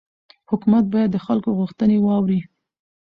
[0.49, 2.41] حکومت باید د خلکو غوښتنې واوري